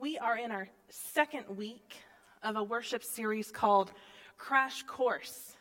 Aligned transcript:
We 0.00 0.16
are 0.16 0.38
in 0.38 0.50
our 0.50 0.66
second 0.88 1.44
week 1.58 1.96
of 2.42 2.56
a 2.56 2.62
worship 2.62 3.04
series 3.04 3.50
called 3.50 3.92
Crash 4.38 4.82
Course, 4.84 5.56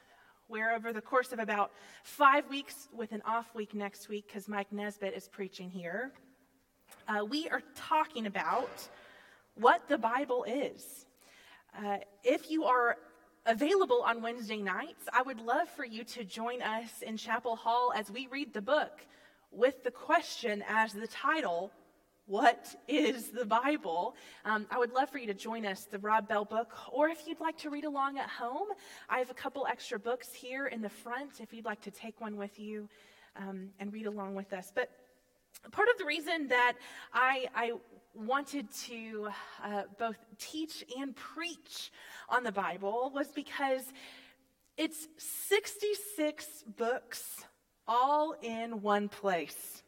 where 0.47 0.73
over 0.73 0.93
the 0.93 1.01
course 1.01 1.33
of 1.33 1.39
about 1.39 1.73
five 2.03 2.47
weeks, 2.49 2.87
with 2.95 3.11
an 3.11 3.21
off 3.25 3.53
week 3.53 3.73
next 3.73 4.07
week, 4.07 4.27
because 4.27 4.47
Mike 4.47 4.71
Nesbitt 4.71 5.13
is 5.13 5.27
preaching 5.27 5.69
here, 5.69 6.13
uh, 7.09 7.25
we 7.25 7.49
are 7.49 7.61
talking 7.75 8.27
about 8.27 8.69
what 9.55 9.89
the 9.89 9.97
Bible 9.97 10.45
is. 10.45 11.05
Uh, 11.77 11.97
if 12.23 12.49
you 12.49 12.63
are 12.63 12.95
available 13.45 14.03
on 14.03 14.21
Wednesday 14.21 14.61
nights, 14.61 15.09
I 15.11 15.21
would 15.21 15.41
love 15.41 15.67
for 15.67 15.83
you 15.83 16.05
to 16.05 16.23
join 16.23 16.61
us 16.61 17.01
in 17.01 17.17
Chapel 17.17 17.57
Hall 17.57 17.91
as 17.93 18.09
we 18.09 18.27
read 18.27 18.53
the 18.53 18.61
book 18.61 19.01
with 19.51 19.83
the 19.83 19.91
question 19.91 20.63
as 20.65 20.93
the 20.93 21.07
title 21.07 21.73
what 22.29 22.75
is 22.87 23.29
the 23.29 23.43
Bible? 23.43 24.15
Um, 24.45 24.67
I 24.69 24.77
would 24.77 24.91
love 24.93 25.09
for 25.09 25.17
you 25.17 25.25
to 25.25 25.33
join 25.33 25.65
us, 25.65 25.85
the 25.85 25.97
Rob 25.97 26.27
Bell 26.27 26.45
book, 26.45 26.71
or 26.91 27.09
if 27.09 27.27
you'd 27.27 27.39
like 27.39 27.57
to 27.57 27.71
read 27.71 27.85
along 27.85 28.19
at 28.19 28.29
home, 28.29 28.67
I 29.09 29.17
have 29.17 29.31
a 29.31 29.33
couple 29.33 29.65
extra 29.65 29.97
books 29.97 30.31
here 30.31 30.67
in 30.67 30.79
the 30.83 30.89
front 30.89 31.41
if 31.41 31.51
you'd 31.51 31.65
like 31.65 31.81
to 31.81 31.91
take 31.91 32.21
one 32.21 32.37
with 32.37 32.59
you 32.59 32.87
um, 33.35 33.69
and 33.79 33.91
read 33.91 34.05
along 34.05 34.35
with 34.35 34.53
us. 34.53 34.71
But 34.73 34.91
part 35.71 35.87
of 35.89 35.97
the 35.97 36.05
reason 36.05 36.49
that 36.49 36.73
I, 37.11 37.47
I 37.55 37.71
wanted 38.13 38.71
to 38.85 39.29
uh, 39.63 39.83
both 39.97 40.17
teach 40.37 40.85
and 40.99 41.15
preach 41.15 41.91
on 42.29 42.43
the 42.43 42.51
Bible 42.51 43.11
was 43.11 43.29
because 43.29 43.91
it's 44.77 45.07
66 45.17 46.45
books 46.77 47.43
all 47.87 48.35
in 48.43 48.83
one 48.83 49.09
place. 49.09 49.81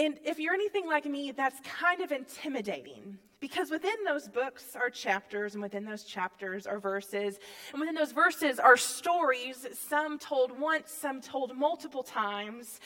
And 0.00 0.18
if 0.24 0.38
you're 0.38 0.54
anything 0.54 0.86
like 0.86 1.04
me, 1.04 1.30
that's 1.30 1.60
kind 1.60 2.00
of 2.00 2.10
intimidating 2.10 3.18
because 3.38 3.70
within 3.70 4.02
those 4.06 4.28
books 4.28 4.74
are 4.74 4.88
chapters, 4.88 5.52
and 5.52 5.62
within 5.62 5.84
those 5.84 6.04
chapters 6.04 6.66
are 6.66 6.78
verses, 6.78 7.38
and 7.72 7.80
within 7.80 7.94
those 7.94 8.12
verses 8.12 8.58
are 8.58 8.78
stories, 8.78 9.66
some 9.74 10.18
told 10.18 10.58
once, 10.58 10.90
some 10.90 11.20
told 11.20 11.54
multiple 11.54 12.02
times. 12.02 12.80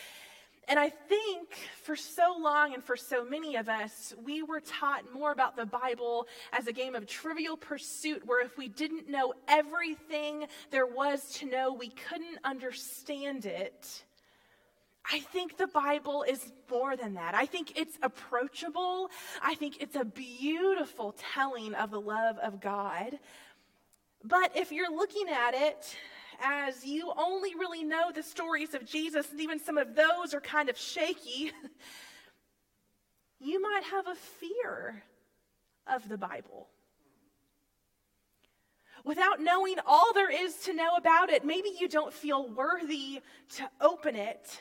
And 0.67 0.77
I 0.77 0.89
think 0.89 1.51
for 1.85 1.95
so 1.95 2.37
long 2.37 2.75
and 2.75 2.83
for 2.83 2.97
so 2.97 3.25
many 3.25 3.55
of 3.55 3.69
us, 3.69 4.13
we 4.25 4.43
were 4.43 4.61
taught 4.61 5.05
more 5.13 5.31
about 5.31 5.55
the 5.55 5.67
Bible 5.67 6.27
as 6.53 6.67
a 6.67 6.73
game 6.73 6.97
of 6.97 7.07
trivial 7.07 7.57
pursuit, 7.57 8.23
where 8.27 8.45
if 8.45 8.59
we 8.59 8.67
didn't 8.67 9.09
know 9.09 9.35
everything 9.47 10.47
there 10.73 10.87
was 10.87 11.33
to 11.35 11.47
know, 11.47 11.73
we 11.73 11.91
couldn't 11.91 12.39
understand 12.43 13.47
it. 13.47 14.05
I 15.11 15.21
think 15.21 15.57
the 15.57 15.67
Bible 15.67 16.25
is 16.27 16.53
more 16.71 16.97
than 16.97 17.15
that. 17.15 17.35
I 17.35 17.47
think 17.47 17.79
it's 17.79 17.99
approachable. 18.03 19.11
I 19.43 19.55
think 19.55 19.83
it's 19.83 19.97
a 19.97 20.05
beautiful 20.05 21.15
telling 21.35 21.75
of 21.75 21.91
the 21.91 22.01
love 22.01 22.39
of 22.39 22.61
God. 22.61 23.19
But 24.25 24.57
if 24.57 24.73
you're 24.73 24.91
looking 24.91 25.29
at 25.29 25.55
it 25.55 25.97
as 26.43 26.85
you 26.85 27.13
only 27.17 27.55
really 27.55 27.85
know 27.85 28.11
the 28.13 28.23
stories 28.23 28.73
of 28.75 28.87
Jesus, 28.87 29.31
and 29.31 29.41
even 29.41 29.61
some 29.61 29.77
of 29.77 29.95
those 29.95 30.33
are 30.33 30.41
kind 30.41 30.71
of 30.71 30.79
shaky, 30.79 31.53
you 33.39 33.61
might 33.61 33.85
have 33.85 34.07
a 34.07 34.15
fear 34.15 35.05
of 35.87 36.09
the 36.09 36.17
Bible. 36.17 36.69
Without 39.05 39.39
knowing 39.39 39.77
all 39.87 40.15
there 40.15 40.31
is 40.31 40.57
to 40.61 40.73
know 40.73 40.97
about 40.97 41.29
it, 41.29 41.45
maybe 41.45 41.71
you 41.79 41.89
don't 41.89 42.13
feel 42.13 42.49
worthy 42.49 43.21
to 43.57 43.69
open 43.83 44.17
it 44.17 44.61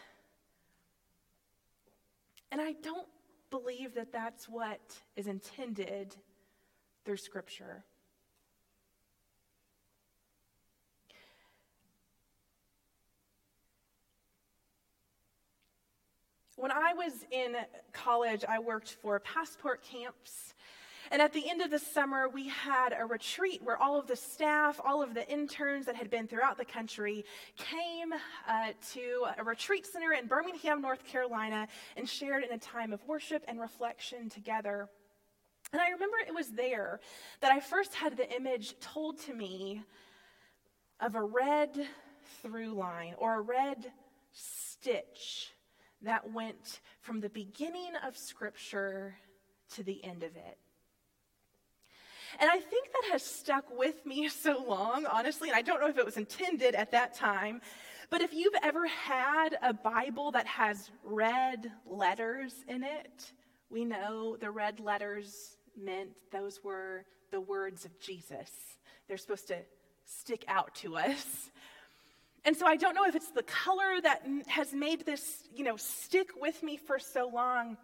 and 2.54 2.62
I 2.62 2.74
don't 2.84 3.08
believe 3.50 3.96
that 3.96 4.12
that's 4.12 4.48
what 4.48 4.80
is 5.16 5.26
intended 5.26 6.16
through 7.04 7.18
Scripture. 7.18 7.84
When 16.56 16.72
I 16.72 16.94
was 16.94 17.26
in 17.32 17.56
college, 17.92 18.46
I 18.48 18.60
worked 18.60 18.98
for 19.02 19.20
passport 19.20 19.82
camps 19.82 20.54
and 21.12 21.22
at 21.22 21.34
the 21.34 21.50
end 21.50 21.62
of 21.62 21.70
the 21.70 21.80
summer, 21.80 22.30
we 22.30 22.50
had 22.50 22.96
a 22.98 23.06
retreat 23.06 23.62
where 23.64 23.78
all 23.78 24.00
of 24.00 24.08
the 24.08 24.16
staff, 24.16 24.80
all 24.84 25.02
of 25.02 25.14
the 25.14 25.30
interns 25.30 25.86
that 25.86 25.96
had 25.96 26.10
been 26.10 26.28
throughout 26.28 26.58
the 26.58 26.66
country 26.66 27.26
came 27.58 28.14
uh, 28.48 28.72
to 28.94 29.26
a 29.38 29.44
retreat 29.44 29.86
center 29.86 30.14
in 30.14 30.28
Birmingham, 30.28 30.82
North 30.82 31.06
Carolina, 31.06 31.68
and 31.98 32.08
shared 32.08 32.44
in 32.44 32.52
a 32.52 32.58
time 32.58 32.94
of 32.94 33.06
worship 33.08 33.44
and 33.48 33.60
reflection 33.60 34.30
together. 34.30 34.90
And 35.72 35.82
I 35.82 35.90
remember 35.90 36.18
it 36.18 36.34
was 36.34 36.52
there 36.52 37.00
that 37.42 37.52
I 37.52 37.60
first 37.60 37.94
had 37.96 38.16
the 38.16 38.32
image 38.36 38.80
told 38.80 39.20
to 39.22 39.34
me 39.34 39.82
of 41.00 41.16
a 41.16 41.24
red 41.24 41.88
through 42.42 42.74
line 42.74 43.16
or 43.18 43.36
a 43.36 43.42
red 43.42 43.92
stitch 44.32 45.52
that 46.02 46.32
went 46.32 46.82
from 47.02 47.22
the 47.22 47.30
beginning 47.30 47.92
of 48.06 48.18
Scripture 48.18 49.16
to 49.76 49.84
the 49.84 50.04
end 50.04 50.24
of 50.24 50.36
it. 50.36 50.58
And 52.40 52.50
I 52.50 52.60
think 52.60 52.92
that 52.92 53.12
has 53.12 53.24
stuck 53.24 53.66
with 53.78 54.06
me 54.06 54.30
so 54.46 54.64
long, 54.68 55.06
honestly, 55.06 55.50
and 55.50 55.58
I 55.58 55.62
don't 55.62 55.80
know 55.80 55.88
if 55.88 55.98
it 55.98 56.06
was 56.06 56.18
intended 56.18 56.76
at 56.76 56.92
that 56.92 57.14
time, 57.14 57.62
but 58.10 58.22
if 58.22 58.34
you've 58.34 58.54
ever 58.62 58.86
had 58.88 59.58
a 59.62 59.74
Bible 59.74 60.32
that 60.32 60.46
has 60.46 60.92
red 61.04 61.72
letters 61.86 62.54
in 62.68 62.84
it, 62.84 63.32
we 63.70 63.86
know 63.86 64.38
the 64.38 64.52
red 64.52 64.80
letters 64.80 65.58
meant 65.76 66.10
those 66.32 66.64
were 66.64 67.06
the 67.32 67.42
words 67.42 67.86
of 67.86 68.00
Jesus. 68.00 68.52
They're 69.08 69.18
supposed 69.18 69.48
to 69.48 69.58
stick 70.06 70.46
out 70.48 70.76
to 70.76 70.96
us. 70.98 71.50
And 72.46 72.56
so 72.56 72.68
I 72.68 72.76
don't 72.76 72.94
know 72.94 73.06
if 73.06 73.16
it's 73.16 73.32
the 73.32 73.44
color 73.44 74.02
that 74.04 74.28
has 74.48 74.74
made 74.74 75.06
this, 75.06 75.48
you 75.56 75.64
know, 75.64 75.78
stick 75.78 76.30
with 76.40 76.62
me 76.62 76.78
for 76.78 77.00
so 77.00 77.30
long, 77.34 77.78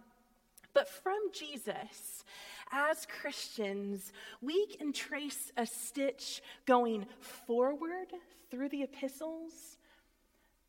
but 0.74 0.88
from 0.88 1.18
Jesus 1.34 2.24
as 2.72 3.06
Christians, 3.06 4.12
we 4.42 4.68
can 4.68 4.94
trace 4.94 5.52
a 5.58 5.66
stitch 5.66 6.42
going 6.66 7.06
forward 7.20 8.14
through 8.50 8.70
the 8.70 8.84
epistles, 8.84 9.78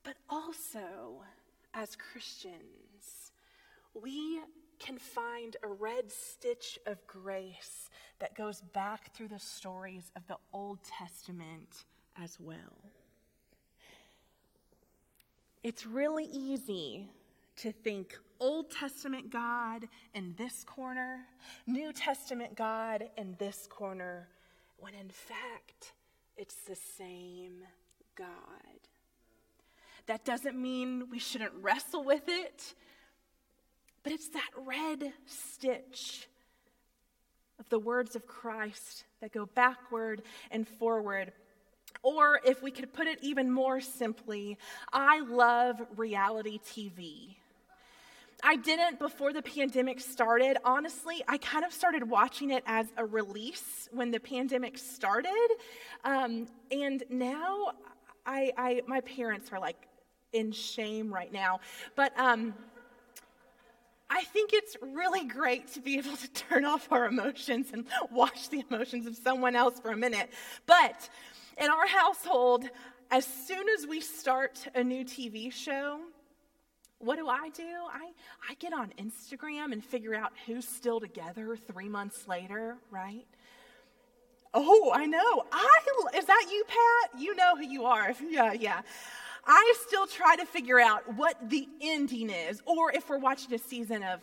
but 0.02 0.16
also 0.28 1.22
as 1.74 1.96
Christians, 1.96 3.32
we 3.94 4.40
can 4.78 4.98
find 4.98 5.56
a 5.62 5.68
red 5.68 6.10
stitch 6.10 6.78
of 6.86 7.06
grace 7.06 7.90
that 8.18 8.34
goes 8.34 8.62
back 8.72 9.14
through 9.14 9.28
the 9.28 9.38
stories 9.38 10.10
of 10.16 10.26
the 10.26 10.36
Old 10.52 10.78
Testament 10.82 11.84
as 12.20 12.38
well. 12.40 12.90
It's 15.62 15.84
really 15.84 16.24
easy 16.24 17.06
to 17.60 17.72
think 17.72 18.18
Old 18.38 18.70
Testament 18.70 19.30
God 19.30 19.86
in 20.14 20.34
this 20.38 20.64
corner, 20.64 21.26
New 21.66 21.92
Testament 21.92 22.56
God 22.56 23.04
in 23.18 23.36
this 23.38 23.66
corner, 23.68 24.28
when 24.78 24.94
in 24.94 25.10
fact 25.10 25.92
it's 26.38 26.54
the 26.66 26.76
same 26.96 27.62
God. 28.16 28.26
That 30.06 30.24
doesn't 30.24 30.56
mean 30.56 31.08
we 31.10 31.18
shouldn't 31.18 31.52
wrestle 31.60 32.02
with 32.02 32.22
it, 32.28 32.74
but 34.02 34.12
it's 34.12 34.30
that 34.30 34.48
red 34.56 35.12
stitch 35.26 36.28
of 37.58 37.68
the 37.68 37.78
words 37.78 38.16
of 38.16 38.26
Christ 38.26 39.04
that 39.20 39.32
go 39.32 39.44
backward 39.44 40.22
and 40.50 40.66
forward. 40.66 41.32
Or 42.02 42.40
if 42.42 42.62
we 42.62 42.70
could 42.70 42.94
put 42.94 43.06
it 43.06 43.18
even 43.20 43.50
more 43.50 43.82
simply, 43.82 44.56
I 44.94 45.20
love 45.20 45.82
reality 45.96 46.58
TV. 46.58 47.36
I 48.42 48.56
didn't 48.56 48.98
before 48.98 49.32
the 49.32 49.42
pandemic 49.42 50.00
started. 50.00 50.56
Honestly, 50.64 51.22
I 51.28 51.38
kind 51.38 51.64
of 51.64 51.72
started 51.72 52.08
watching 52.08 52.50
it 52.50 52.62
as 52.66 52.86
a 52.96 53.04
release 53.04 53.88
when 53.92 54.10
the 54.10 54.20
pandemic 54.20 54.78
started. 54.78 55.48
Um, 56.04 56.46
and 56.70 57.02
now 57.10 57.72
I, 58.26 58.52
I, 58.56 58.82
my 58.86 59.00
parents 59.00 59.50
are 59.52 59.60
like 59.60 59.88
in 60.32 60.52
shame 60.52 61.12
right 61.12 61.32
now. 61.32 61.60
But 61.96 62.18
um, 62.18 62.54
I 64.08 64.24
think 64.24 64.52
it's 64.52 64.76
really 64.80 65.24
great 65.24 65.68
to 65.74 65.80
be 65.80 65.98
able 65.98 66.16
to 66.16 66.28
turn 66.32 66.64
off 66.64 66.88
our 66.90 67.06
emotions 67.06 67.68
and 67.72 67.86
watch 68.10 68.48
the 68.48 68.64
emotions 68.70 69.06
of 69.06 69.16
someone 69.16 69.56
else 69.56 69.78
for 69.80 69.90
a 69.90 69.96
minute. 69.96 70.30
But 70.66 71.08
in 71.58 71.70
our 71.70 71.86
household, 71.86 72.68
as 73.10 73.26
soon 73.26 73.68
as 73.68 73.86
we 73.86 74.00
start 74.00 74.66
a 74.74 74.82
new 74.82 75.04
TV 75.04 75.52
show, 75.52 76.00
what 77.00 77.16
do 77.16 77.28
I 77.28 77.48
do? 77.48 77.62
I, 77.62 78.10
I 78.48 78.54
get 78.58 78.72
on 78.72 78.92
Instagram 78.98 79.72
and 79.72 79.82
figure 79.82 80.14
out 80.14 80.32
who's 80.46 80.68
still 80.68 81.00
together 81.00 81.56
three 81.56 81.88
months 81.88 82.28
later, 82.28 82.76
right? 82.90 83.26
Oh, 84.52 84.92
I 84.94 85.06
know. 85.06 85.44
I 85.52 85.78
is 86.16 86.26
that 86.26 86.46
you, 86.50 86.64
Pat? 86.66 87.20
You 87.20 87.34
know 87.36 87.56
who 87.56 87.64
you 87.64 87.84
are. 87.84 88.14
Yeah, 88.28 88.52
yeah. 88.52 88.82
I 89.46 89.74
still 89.86 90.06
try 90.06 90.36
to 90.36 90.44
figure 90.44 90.78
out 90.78 91.14
what 91.14 91.36
the 91.48 91.66
ending 91.80 92.30
is, 92.30 92.60
or 92.66 92.92
if 92.92 93.08
we're 93.08 93.18
watching 93.18 93.54
a 93.54 93.58
season 93.58 94.02
of, 94.02 94.20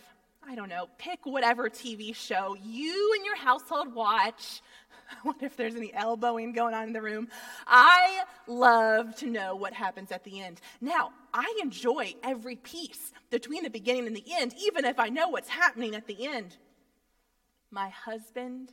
I 0.48 0.54
don't 0.54 0.70
know, 0.70 0.88
pick 1.00 1.26
whatever 1.26 1.70
TV 1.70 2.16
show 2.16 2.56
you 2.64 3.14
and 3.16 3.26
your 3.26 3.36
household 3.36 3.94
watch. 3.96 4.62
I 5.12 5.16
wonder 5.24 5.46
if 5.46 5.56
there's 5.56 5.76
any 5.76 5.94
elbowing 5.94 6.54
going 6.54 6.74
on 6.74 6.88
in 6.88 6.94
the 6.94 7.02
room. 7.02 7.28
I 7.66 8.24
love 8.48 9.16
to 9.18 9.28
know 9.28 9.56
what 9.56 9.74
happens 9.74 10.12
at 10.12 10.24
the 10.24 10.42
end. 10.42 10.62
Now, 10.82 11.12
I 11.34 11.60
enjoy 11.62 12.16
every 12.24 12.56
piece 12.56 13.14
between 13.30 13.64
the 13.64 13.70
beginning 13.70 14.08
and 14.08 14.16
the 14.16 14.26
end, 14.34 14.54
even 14.62 14.86
if 14.86 15.00
I 15.00 15.10
know 15.10 15.30
what's 15.30 15.50
happening 15.50 15.96
at 15.96 16.08
the 16.08 16.28
end. 16.28 16.58
My 17.72 17.90
husband 17.90 18.72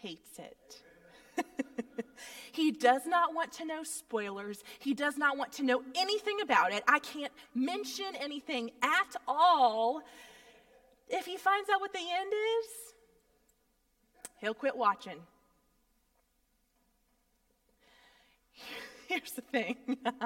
hates 0.00 0.38
it. 0.38 1.44
he 2.52 2.70
does 2.70 3.06
not 3.06 3.34
want 3.34 3.52
to 3.52 3.64
know 3.64 3.82
spoilers. 3.82 4.62
He 4.78 4.94
does 4.94 5.16
not 5.16 5.36
want 5.36 5.52
to 5.54 5.62
know 5.62 5.82
anything 5.96 6.40
about 6.40 6.72
it. 6.72 6.82
I 6.86 6.98
can't 6.98 7.32
mention 7.54 8.16
anything 8.18 8.70
at 8.82 9.16
all 9.26 10.02
if 11.08 11.26
he 11.26 11.36
finds 11.36 11.68
out 11.68 11.80
what 11.80 11.92
the 11.92 11.98
end 11.98 12.32
is, 12.32 12.89
he'll 14.40 14.54
quit 14.54 14.76
watching. 14.76 15.18
Here's 19.08 19.32
the 19.32 19.42
thing 19.42 19.76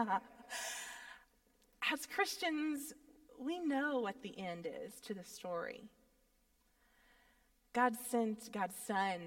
as 1.93 2.06
Christians, 2.06 2.94
we 3.38 3.58
know 3.58 4.00
what 4.00 4.22
the 4.22 4.38
end 4.38 4.66
is 4.66 5.00
to 5.02 5.14
the 5.14 5.25
story. 5.25 5.84
God 7.72 7.94
sent 8.08 8.52
God's 8.52 8.76
Son. 8.87 9.20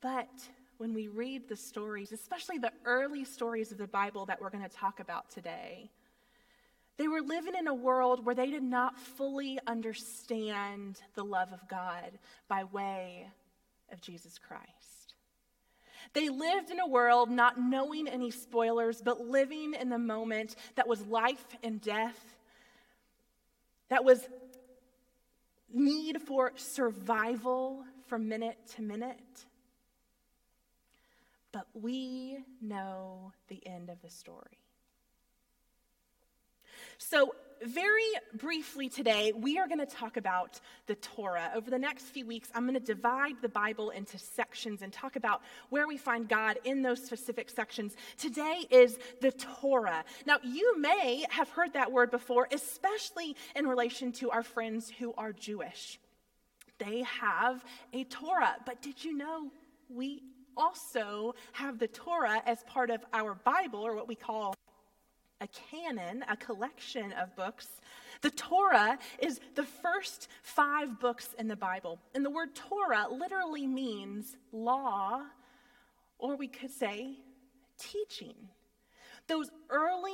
But 0.00 0.28
when 0.78 0.92
we 0.92 1.06
read 1.06 1.48
the 1.48 1.56
stories, 1.56 2.10
especially 2.10 2.58
the 2.58 2.72
early 2.84 3.24
stories 3.24 3.70
of 3.70 3.78
the 3.78 3.86
Bible 3.86 4.26
that 4.26 4.40
we're 4.40 4.50
going 4.50 4.68
to 4.68 4.76
talk 4.76 4.98
about 4.98 5.30
today, 5.30 5.88
they 6.98 7.08
were 7.08 7.22
living 7.22 7.54
in 7.58 7.66
a 7.66 7.74
world 7.74 8.24
where 8.24 8.34
they 8.34 8.50
did 8.50 8.62
not 8.62 8.98
fully 8.98 9.58
understand 9.66 11.00
the 11.14 11.24
love 11.24 11.52
of 11.52 11.68
God 11.68 12.18
by 12.48 12.64
way 12.64 13.28
of 13.90 14.00
Jesus 14.00 14.38
Christ. 14.38 15.14
They 16.12 16.28
lived 16.28 16.70
in 16.70 16.78
a 16.80 16.86
world 16.86 17.30
not 17.30 17.58
knowing 17.58 18.08
any 18.08 18.30
spoilers, 18.30 19.00
but 19.00 19.20
living 19.20 19.74
in 19.74 19.88
the 19.88 19.98
moment 19.98 20.56
that 20.74 20.86
was 20.86 21.00
life 21.06 21.44
and 21.62 21.80
death, 21.80 22.18
that 23.88 24.04
was 24.04 24.26
need 25.72 26.20
for 26.20 26.52
survival 26.56 27.84
from 28.08 28.28
minute 28.28 28.58
to 28.76 28.82
minute. 28.82 29.46
But 31.52 31.66
we 31.74 32.38
know 32.60 33.32
the 33.48 33.66
end 33.66 33.90
of 33.90 34.00
the 34.02 34.10
story. 34.10 34.61
So, 37.08 37.34
very 37.62 38.10
briefly 38.34 38.88
today, 38.88 39.32
we 39.36 39.58
are 39.58 39.66
going 39.66 39.80
to 39.80 39.86
talk 39.86 40.16
about 40.16 40.60
the 40.86 40.94
Torah. 40.94 41.50
Over 41.54 41.68
the 41.68 41.78
next 41.78 42.04
few 42.04 42.24
weeks, 42.24 42.48
I'm 42.54 42.62
going 42.62 42.74
to 42.74 42.80
divide 42.80 43.34
the 43.42 43.48
Bible 43.48 43.90
into 43.90 44.18
sections 44.18 44.82
and 44.82 44.92
talk 44.92 45.16
about 45.16 45.42
where 45.70 45.86
we 45.86 45.96
find 45.96 46.28
God 46.28 46.58
in 46.64 46.80
those 46.82 47.04
specific 47.04 47.50
sections. 47.50 47.96
Today 48.18 48.66
is 48.70 48.98
the 49.20 49.32
Torah. 49.32 50.04
Now, 50.26 50.38
you 50.44 50.78
may 50.80 51.24
have 51.30 51.48
heard 51.50 51.72
that 51.72 51.90
word 51.90 52.10
before, 52.10 52.48
especially 52.52 53.36
in 53.56 53.66
relation 53.66 54.12
to 54.12 54.30
our 54.30 54.44
friends 54.44 54.88
who 54.88 55.12
are 55.18 55.32
Jewish. 55.32 55.98
They 56.78 57.02
have 57.02 57.64
a 57.92 58.04
Torah, 58.04 58.56
but 58.64 58.80
did 58.80 59.04
you 59.04 59.16
know 59.16 59.50
we 59.88 60.22
also 60.56 61.34
have 61.52 61.78
the 61.78 61.88
Torah 61.88 62.42
as 62.46 62.62
part 62.64 62.90
of 62.90 63.04
our 63.12 63.34
Bible, 63.34 63.80
or 63.80 63.94
what 63.94 64.08
we 64.08 64.14
call 64.14 64.54
a 65.42 65.48
canon, 65.48 66.24
a 66.28 66.36
collection 66.36 67.12
of 67.12 67.34
books. 67.34 67.66
The 68.20 68.30
Torah 68.30 68.98
is 69.18 69.40
the 69.56 69.64
first 69.64 70.28
five 70.42 71.00
books 71.00 71.34
in 71.38 71.48
the 71.48 71.56
Bible. 71.56 71.98
And 72.14 72.24
the 72.24 72.30
word 72.30 72.54
Torah 72.54 73.06
literally 73.10 73.66
means 73.66 74.36
law, 74.52 75.22
or 76.18 76.36
we 76.36 76.46
could 76.46 76.70
say 76.70 77.16
teaching. 77.76 78.34
Those 79.26 79.50
early 79.68 80.12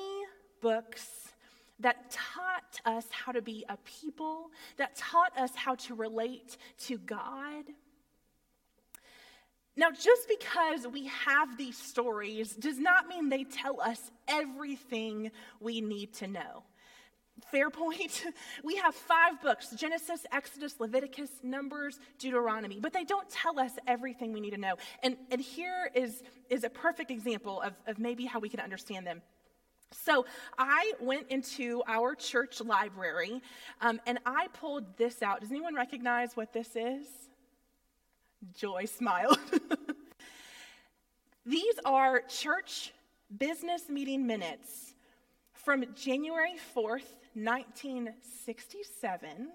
books 0.62 1.34
that 1.80 2.10
taught 2.10 2.80
us 2.86 3.06
how 3.10 3.32
to 3.32 3.42
be 3.42 3.64
a 3.68 3.76
people, 3.78 4.50
that 4.78 4.96
taught 4.96 5.36
us 5.36 5.54
how 5.54 5.74
to 5.74 5.94
relate 5.94 6.56
to 6.86 6.98
God 6.98 7.64
now, 9.78 9.92
just 9.92 10.28
because 10.28 10.88
we 10.92 11.06
have 11.06 11.56
these 11.56 11.78
stories 11.78 12.56
does 12.56 12.80
not 12.80 13.06
mean 13.06 13.28
they 13.28 13.44
tell 13.44 13.80
us 13.80 14.10
everything 14.26 15.30
we 15.60 15.80
need 15.80 16.14
to 16.14 16.26
know. 16.26 16.64
Fair 17.52 17.70
point. 17.70 18.24
We 18.64 18.74
have 18.78 18.92
five 18.92 19.40
books 19.40 19.70
Genesis, 19.70 20.26
Exodus, 20.32 20.80
Leviticus, 20.80 21.30
Numbers, 21.44 22.00
Deuteronomy, 22.18 22.80
but 22.80 22.92
they 22.92 23.04
don't 23.04 23.30
tell 23.30 23.60
us 23.60 23.70
everything 23.86 24.32
we 24.32 24.40
need 24.40 24.50
to 24.50 24.58
know. 24.58 24.74
And, 25.04 25.16
and 25.30 25.40
here 25.40 25.92
is, 25.94 26.24
is 26.50 26.64
a 26.64 26.70
perfect 26.70 27.12
example 27.12 27.62
of, 27.62 27.74
of 27.86 28.00
maybe 28.00 28.24
how 28.24 28.40
we 28.40 28.48
can 28.48 28.58
understand 28.58 29.06
them. 29.06 29.22
So 29.92 30.26
I 30.58 30.92
went 31.00 31.28
into 31.28 31.84
our 31.86 32.16
church 32.16 32.60
library 32.60 33.40
um, 33.80 34.00
and 34.08 34.18
I 34.26 34.48
pulled 34.48 34.96
this 34.96 35.22
out. 35.22 35.40
Does 35.40 35.52
anyone 35.52 35.76
recognize 35.76 36.36
what 36.36 36.52
this 36.52 36.74
is? 36.74 37.06
Joy 38.54 38.84
smiled. 38.84 39.38
These 41.46 41.74
are 41.84 42.20
church 42.22 42.92
business 43.36 43.88
meeting 43.88 44.24
minutes 44.26 44.94
from 45.52 45.84
January 45.94 46.54
4th, 46.74 47.14
1967 47.34 49.50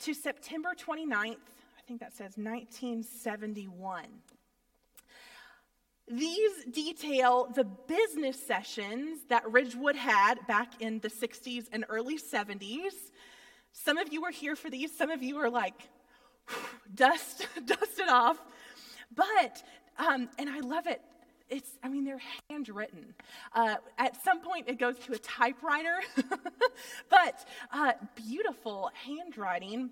to 0.00 0.14
September 0.14 0.74
29th, 0.74 1.36
I 1.36 1.82
think 1.86 2.00
that 2.00 2.12
says 2.12 2.36
1971. 2.36 4.04
These 6.08 6.64
detail 6.72 7.48
the 7.54 7.64
business 7.64 8.44
sessions 8.44 9.20
that 9.28 9.48
Ridgewood 9.50 9.96
had 9.96 10.46
back 10.46 10.80
in 10.80 11.00
the 11.00 11.08
60s 11.08 11.66
and 11.72 11.84
early 11.88 12.18
70s. 12.18 12.94
Some 13.72 13.96
of 13.98 14.12
you 14.12 14.22
were 14.22 14.32
here 14.32 14.56
for 14.56 14.70
these, 14.70 14.96
some 14.96 15.10
of 15.10 15.22
you 15.22 15.38
are 15.38 15.50
like, 15.50 15.88
dust, 16.94 17.46
dust 17.64 17.98
it 17.98 18.08
off. 18.08 18.38
But, 19.14 19.62
um, 19.98 20.28
and 20.38 20.48
I 20.48 20.60
love 20.60 20.86
it. 20.86 21.00
It's, 21.48 21.70
I 21.82 21.88
mean, 21.88 22.04
they're 22.04 22.22
handwritten. 22.48 23.14
Uh, 23.52 23.76
at 23.98 24.22
some 24.22 24.40
point, 24.40 24.68
it 24.68 24.78
goes 24.78 24.98
to 25.00 25.12
a 25.14 25.18
typewriter, 25.18 25.98
but 27.10 27.44
uh, 27.72 27.92
beautiful 28.14 28.90
handwriting. 29.04 29.90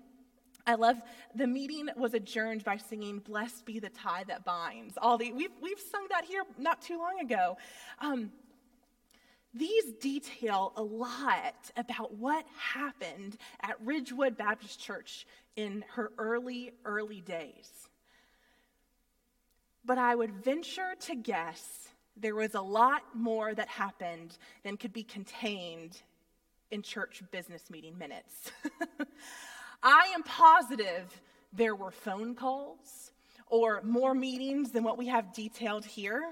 I 0.65 0.75
love 0.75 1.01
the 1.35 1.47
meeting 1.47 1.89
was 1.97 2.13
adjourned 2.13 2.63
by 2.63 2.77
singing 2.77 3.19
"Blessed 3.19 3.65
be 3.65 3.79
the 3.79 3.89
tie 3.89 4.23
that 4.25 4.45
binds." 4.45 4.97
All 5.01 5.17
the 5.17 5.33
we've 5.33 5.51
we've 5.61 5.79
sung 5.79 6.05
that 6.11 6.25
here 6.25 6.43
not 6.57 6.81
too 6.81 6.97
long 6.97 7.19
ago. 7.19 7.57
Um, 7.99 8.31
these 9.53 9.93
detail 9.99 10.73
a 10.75 10.83
lot 10.83 11.71
about 11.75 12.13
what 12.15 12.45
happened 12.57 13.37
at 13.61 13.75
Ridgewood 13.83 14.37
Baptist 14.37 14.79
Church 14.79 15.25
in 15.55 15.83
her 15.93 16.11
early, 16.17 16.73
early 16.85 17.21
days. 17.21 17.69
But 19.83 19.97
I 19.97 20.13
would 20.15 20.31
venture 20.43 20.93
to 21.07 21.15
guess 21.15 21.89
there 22.15 22.35
was 22.35 22.53
a 22.53 22.61
lot 22.61 23.01
more 23.15 23.53
that 23.53 23.67
happened 23.67 24.37
than 24.63 24.77
could 24.77 24.93
be 24.93 25.03
contained 25.03 25.99
in 26.69 26.83
church 26.83 27.23
business 27.31 27.69
meeting 27.71 27.97
minutes. 27.97 28.51
I 29.83 30.11
am 30.13 30.23
positive 30.23 31.21
there 31.53 31.75
were 31.75 31.91
phone 31.91 32.35
calls 32.35 33.11
or 33.47 33.81
more 33.81 34.13
meetings 34.13 34.71
than 34.71 34.83
what 34.83 34.97
we 34.97 35.07
have 35.07 35.33
detailed 35.33 35.85
here. 35.85 36.31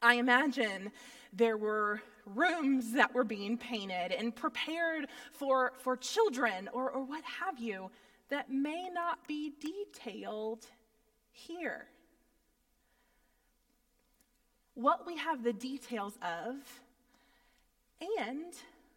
I 0.00 0.14
imagine 0.14 0.90
there 1.32 1.56
were 1.56 2.00
rooms 2.26 2.92
that 2.92 3.14
were 3.14 3.24
being 3.24 3.56
painted 3.56 4.12
and 4.12 4.34
prepared 4.34 5.06
for, 5.32 5.72
for 5.78 5.96
children 5.96 6.68
or, 6.72 6.90
or 6.90 7.04
what 7.04 7.22
have 7.24 7.58
you 7.58 7.90
that 8.30 8.50
may 8.50 8.88
not 8.92 9.26
be 9.28 9.52
detailed 9.60 10.66
here. 11.30 11.86
What 14.74 15.06
we 15.06 15.16
have 15.18 15.42
the 15.42 15.52
details 15.52 16.18
of 16.22 16.56
and 18.18 18.52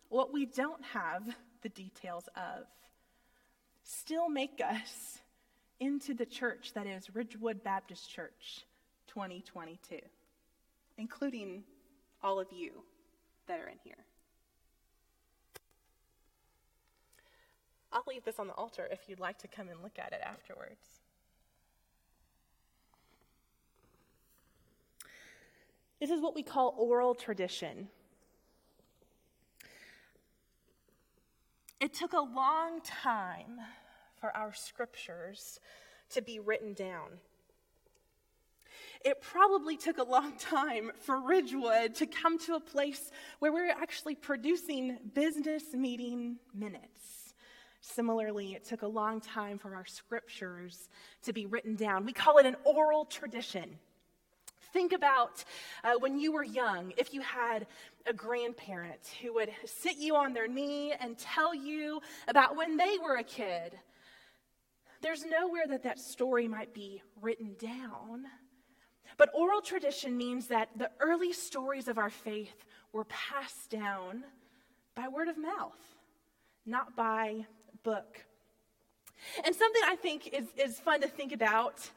what 0.09 0.33
we 0.33 0.45
don't 0.45 0.83
have 0.83 1.35
the 1.61 1.69
details 1.69 2.27
of 2.35 2.65
still 3.83 4.29
make 4.29 4.61
us 4.63 5.19
into 5.79 6.13
the 6.13 6.25
church 6.25 6.73
that 6.73 6.87
is 6.87 7.13
Ridgewood 7.13 7.63
Baptist 7.63 8.09
Church 8.09 8.65
2022, 9.07 9.99
including 10.97 11.63
all 12.23 12.39
of 12.39 12.47
you 12.51 12.71
that 13.47 13.59
are 13.59 13.67
in 13.67 13.77
here. 13.83 14.05
I'll 17.91 18.03
leave 18.07 18.25
this 18.25 18.39
on 18.39 18.47
the 18.47 18.53
altar 18.53 18.87
if 18.91 19.07
you'd 19.07 19.19
like 19.19 19.37
to 19.39 19.47
come 19.47 19.69
and 19.69 19.81
look 19.81 19.97
at 19.97 20.13
it 20.13 20.21
afterwards. 20.23 21.01
This 25.99 26.11
is 26.11 26.21
what 26.21 26.35
we 26.35 26.43
call 26.43 26.75
oral 26.77 27.15
tradition. 27.15 27.87
It 31.79 31.93
took 31.93 32.13
a 32.13 32.21
long 32.21 32.81
time 32.81 33.59
for 34.19 34.35
our 34.35 34.53
scriptures 34.53 35.59
to 36.09 36.21
be 36.21 36.39
written 36.39 36.73
down. 36.73 37.19
It 39.07 39.21
probably 39.21 39.77
took 39.77 39.99
a 39.99 40.03
long 40.03 40.33
time 40.37 40.91
for 40.99 41.21
Ridgewood 41.21 41.95
to 41.95 42.05
come 42.05 42.37
to 42.39 42.55
a 42.55 42.59
place 42.59 43.09
where 43.39 43.53
we're 43.53 43.69
actually 43.69 44.15
producing 44.15 44.97
business 45.13 45.63
meeting 45.73 46.39
minutes. 46.53 47.33
Similarly, 47.79 48.53
it 48.53 48.65
took 48.65 48.81
a 48.81 48.87
long 48.87 49.21
time 49.21 49.59
for 49.59 49.75
our 49.75 49.85
scriptures 49.85 50.89
to 51.23 51.31
be 51.31 51.45
written 51.45 51.77
down. 51.77 52.05
We 52.05 52.11
call 52.11 52.37
it 52.37 52.45
an 52.45 52.57
oral 52.65 53.05
tradition. 53.05 53.77
Think 54.73 54.91
about 54.91 55.45
uh, 55.85 55.93
when 55.99 56.19
you 56.19 56.33
were 56.33 56.43
young, 56.43 56.91
if 56.97 57.13
you 57.13 57.21
had 57.21 57.65
a 58.05 58.11
grandparent 58.11 58.99
who 59.21 59.35
would 59.35 59.51
sit 59.63 59.95
you 59.95 60.17
on 60.17 60.33
their 60.33 60.49
knee 60.49 60.91
and 60.99 61.17
tell 61.17 61.55
you 61.55 62.01
about 62.27 62.57
when 62.57 62.75
they 62.75 62.97
were 63.01 63.15
a 63.15 63.23
kid. 63.23 63.79
There's 65.01 65.23
nowhere 65.23 65.65
that 65.69 65.83
that 65.83 65.97
story 65.97 66.49
might 66.49 66.73
be 66.73 67.01
written 67.21 67.55
down. 67.57 68.25
But 69.17 69.29
oral 69.33 69.61
tradition 69.61 70.15
means 70.15 70.47
that 70.47 70.69
the 70.75 70.91
early 70.99 71.33
stories 71.33 71.87
of 71.87 71.97
our 71.97 72.09
faith 72.09 72.65
were 72.93 73.05
passed 73.05 73.69
down 73.69 74.23
by 74.95 75.07
word 75.07 75.27
of 75.27 75.37
mouth, 75.37 75.79
not 76.65 76.95
by 76.95 77.45
book. 77.83 78.25
And 79.43 79.55
something 79.55 79.81
I 79.85 79.95
think 79.95 80.27
is, 80.27 80.45
is 80.57 80.79
fun 80.79 81.01
to 81.01 81.07
think 81.07 81.31
about 81.31 81.89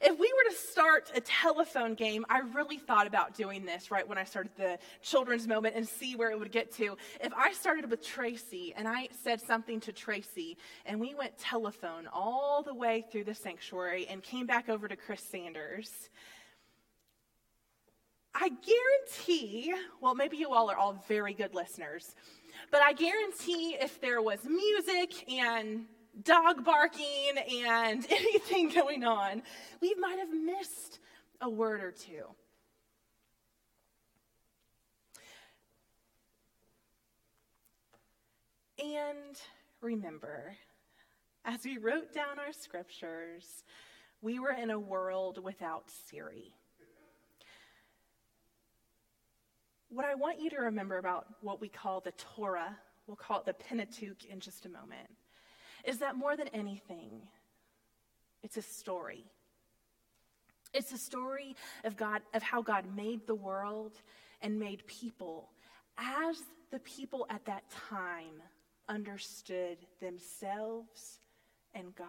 if 0.00 0.18
we 0.18 0.32
were 0.32 0.50
to 0.50 0.56
start 0.56 1.10
a 1.14 1.20
telephone 1.20 1.94
game, 1.94 2.24
I 2.28 2.40
really 2.40 2.78
thought 2.78 3.06
about 3.06 3.34
doing 3.34 3.64
this 3.64 3.90
right 3.90 4.06
when 4.06 4.16
I 4.16 4.24
started 4.24 4.52
the 4.56 4.78
children's 5.02 5.48
moment 5.48 5.74
and 5.74 5.86
see 5.88 6.14
where 6.14 6.30
it 6.30 6.38
would 6.38 6.52
get 6.52 6.72
to. 6.76 6.96
If 7.20 7.32
I 7.34 7.52
started 7.52 7.90
with 7.90 8.06
Tracy 8.06 8.72
and 8.76 8.86
I 8.86 9.08
said 9.24 9.40
something 9.40 9.80
to 9.80 9.92
Tracy 9.92 10.56
and 10.86 11.00
we 11.00 11.14
went 11.14 11.36
telephone 11.36 12.08
all 12.12 12.62
the 12.62 12.74
way 12.74 13.06
through 13.10 13.24
the 13.24 13.34
sanctuary 13.34 14.06
and 14.08 14.22
came 14.22 14.46
back 14.46 14.68
over 14.68 14.86
to 14.86 14.94
Chris 14.94 15.20
Sanders, 15.20 16.10
I 18.40 18.50
guarantee, 18.50 19.74
well, 20.00 20.14
maybe 20.14 20.36
you 20.36 20.52
all 20.52 20.70
are 20.70 20.76
all 20.76 21.04
very 21.08 21.34
good 21.34 21.54
listeners, 21.54 22.14
but 22.70 22.80
I 22.82 22.92
guarantee 22.92 23.76
if 23.80 24.00
there 24.00 24.22
was 24.22 24.38
music 24.44 25.28
and 25.28 25.86
dog 26.22 26.64
barking 26.64 27.32
and 27.66 28.06
anything 28.10 28.68
going 28.68 29.02
on, 29.02 29.42
we 29.80 29.92
might 29.98 30.20
have 30.20 30.32
missed 30.32 31.00
a 31.40 31.50
word 31.50 31.82
or 31.82 31.90
two. 31.90 32.26
And 38.78 39.36
remember, 39.80 40.56
as 41.44 41.64
we 41.64 41.78
wrote 41.78 42.14
down 42.14 42.38
our 42.38 42.52
scriptures, 42.52 43.64
we 44.22 44.38
were 44.38 44.52
in 44.52 44.70
a 44.70 44.78
world 44.78 45.42
without 45.42 45.90
Siri. 45.90 46.54
What 49.90 50.04
I 50.04 50.14
want 50.14 50.40
you 50.40 50.50
to 50.50 50.56
remember 50.56 50.98
about 50.98 51.26
what 51.40 51.60
we 51.60 51.68
call 51.68 52.00
the 52.00 52.12
Torah, 52.12 52.76
we'll 53.06 53.16
call 53.16 53.40
it 53.40 53.46
the 53.46 53.54
Pentateuch 53.54 54.24
in 54.26 54.38
just 54.38 54.66
a 54.66 54.68
moment, 54.68 55.08
is 55.84 55.98
that 55.98 56.16
more 56.16 56.36
than 56.36 56.48
anything, 56.48 57.22
it's 58.42 58.58
a 58.58 58.62
story. 58.62 59.24
It's 60.74 60.92
a 60.92 60.98
story 60.98 61.56
of 61.84 61.96
God, 61.96 62.20
of 62.34 62.42
how 62.42 62.60
God 62.60 62.84
made 62.94 63.26
the 63.26 63.34
world 63.34 63.94
and 64.42 64.58
made 64.58 64.86
people 64.86 65.48
as 65.96 66.36
the 66.70 66.78
people 66.80 67.26
at 67.30 67.44
that 67.46 67.64
time 67.70 68.42
understood 68.88 69.78
themselves 70.00 71.20
and 71.74 71.94
God. 71.94 72.06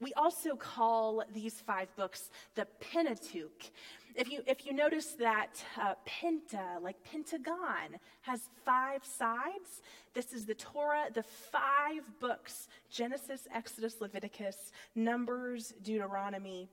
We 0.00 0.12
also 0.12 0.56
call 0.56 1.24
these 1.32 1.54
five 1.54 1.94
books 1.96 2.30
the 2.54 2.66
Pentateuch. 2.80 3.70
If 4.16 4.32
you, 4.32 4.40
if 4.46 4.64
you 4.64 4.72
notice 4.72 5.12
that 5.18 5.62
uh, 5.78 5.92
penta, 6.06 6.82
like 6.82 6.96
pentagon, 7.04 7.98
has 8.22 8.48
five 8.64 9.04
sides, 9.04 9.82
this 10.14 10.32
is 10.32 10.46
the 10.46 10.54
Torah, 10.54 11.04
the 11.12 11.22
five 11.22 12.02
books 12.18 12.68
Genesis, 12.90 13.46
Exodus, 13.54 14.00
Leviticus, 14.00 14.72
Numbers, 14.94 15.74
Deuteronomy. 15.82 16.70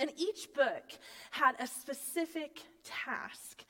And 0.00 0.10
each 0.16 0.48
book 0.54 0.84
had 1.30 1.56
a 1.60 1.66
specific 1.66 2.62
task 2.82 3.64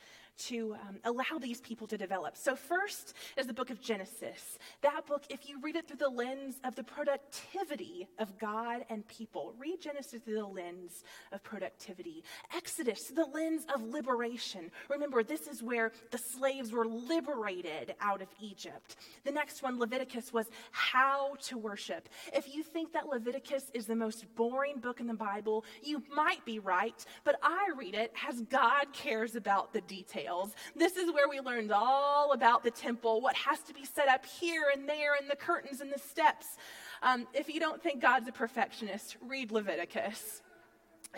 to 0.49 0.75
um, 0.89 0.97
allow 1.05 1.39
these 1.41 1.61
people 1.61 1.87
to 1.87 1.99
develop. 1.99 2.37
So, 2.37 2.57
first 2.57 3.15
is 3.37 3.47
the 3.47 3.55
book 3.55 3.71
of 3.71 3.81
Genesis. 3.81 4.59
That 4.83 5.07
book, 5.07 5.25
if 5.29 5.49
you 5.49 5.61
read 5.61 5.77
it 5.77 5.87
through 5.87 5.99
the 5.99 6.09
lens 6.09 6.57
of 6.65 6.75
the 6.75 6.85
productivity 6.85 8.09
of 8.19 8.39
God 8.39 8.85
and 8.89 9.07
people, 9.07 9.55
read 9.59 9.81
Genesis 9.81 10.21
through 10.23 10.35
the 10.35 10.47
lens 10.47 11.05
of 11.33 11.43
productivity. 11.43 12.25
Exodus, 12.57 13.09
the 13.09 13.25
lens 13.25 13.67
of 13.75 13.83
liberation. 13.83 14.71
Remember, 14.89 15.23
this 15.23 15.47
is 15.47 15.63
where 15.63 15.93
the 16.11 16.19
slaves 16.19 16.73
were 16.73 16.87
liberated 16.87 17.95
out 18.01 18.23
of 18.23 18.29
Egypt. 18.41 18.97
The 19.25 19.33
next 19.33 19.63
one, 19.63 19.79
Leviticus, 19.79 20.33
was 20.33 20.47
how 20.71 21.37
to 21.43 21.59
worship. 21.59 22.09
If 22.33 22.55
you 22.55 22.63
think 22.63 22.93
that 22.93 23.07
Leviticus 23.07 23.71
is 23.75 23.87
the 23.87 23.97
most 23.97 24.25
boring 24.35 24.79
book 24.79 25.01
in 25.01 25.07
the 25.07 25.15
Bible, 25.15 25.65
you 25.83 26.03
might 26.15 26.45
be 26.45 26.59
right, 26.59 27.05
but 27.25 27.39
I 27.43 27.71
read 27.77 27.95
it 27.95 28.13
as 28.29 28.41
God 28.43 28.93
cares 28.93 29.37
about 29.37 29.73
the 29.73 29.81
details 29.83 30.32
details. 30.33 30.55
This 30.77 30.97
is 30.97 31.13
where 31.13 31.29
we 31.29 31.41
learned 31.41 31.73
all 31.73 32.33
about 32.33 32.63
the 32.63 32.71
temple, 32.71 33.21
what 33.21 33.37
has 33.37 33.61
to 33.61 33.75
be 33.75 33.85
set 33.85 34.09
up 34.09 34.25
here 34.25 34.65
and 34.75 34.89
there, 34.89 35.15
and 35.21 35.31
the 35.31 35.37
curtains 35.37 35.81
and 35.81 35.93
the 35.93 35.99
steps. 35.99 36.57
Um, 37.03 37.27
if 37.35 37.49
you 37.49 37.61
don't 37.61 37.83
think 37.83 38.01
God's 38.01 38.29
a 38.29 38.33
perfectionist, 38.33 39.17
read 39.21 39.51
Leviticus. 39.51 40.43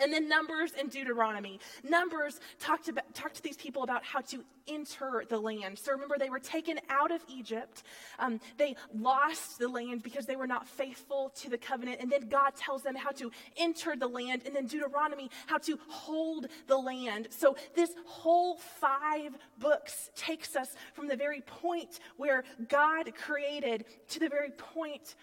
And 0.01 0.11
then 0.11 0.27
Numbers 0.27 0.71
and 0.77 0.89
Deuteronomy. 0.89 1.59
Numbers 1.83 2.39
talked, 2.59 2.89
about, 2.89 3.13
talked 3.13 3.35
to 3.35 3.43
these 3.43 3.55
people 3.55 3.83
about 3.83 4.03
how 4.03 4.19
to 4.21 4.43
enter 4.67 5.23
the 5.29 5.39
land. 5.39 5.79
So 5.79 5.91
remember, 5.91 6.17
they 6.17 6.29
were 6.29 6.39
taken 6.39 6.79
out 6.89 7.11
of 7.11 7.21
Egypt. 7.29 7.83
Um, 8.19 8.39
they 8.57 8.75
lost 8.93 9.59
the 9.59 9.69
land 9.69 10.03
because 10.03 10.25
they 10.25 10.35
were 10.35 10.47
not 10.47 10.67
faithful 10.67 11.31
to 11.35 11.49
the 11.49 11.57
covenant. 11.57 12.01
And 12.01 12.11
then 12.11 12.27
God 12.27 12.55
tells 12.55 12.83
them 12.83 12.95
how 12.95 13.11
to 13.11 13.31
enter 13.57 13.95
the 13.95 14.07
land. 14.07 14.41
And 14.45 14.55
then 14.55 14.67
Deuteronomy, 14.67 15.29
how 15.45 15.59
to 15.59 15.79
hold 15.87 16.47
the 16.67 16.77
land. 16.77 17.27
So 17.29 17.55
this 17.75 17.91
whole 18.05 18.57
five 18.57 19.37
books 19.59 20.11
takes 20.15 20.55
us 20.55 20.75
from 20.93 21.07
the 21.07 21.15
very 21.15 21.41
point 21.41 21.99
where 22.17 22.43
God 22.67 23.13
created 23.15 23.85
to 24.09 24.19
the 24.19 24.29
very 24.29 24.51
point 24.51 25.15